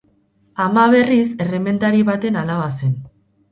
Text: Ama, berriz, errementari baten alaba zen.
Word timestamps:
Ama, 0.63 0.85
berriz, 0.95 1.27
errementari 1.47 2.03
baten 2.11 2.43
alaba 2.43 2.67
zen. 2.83 2.99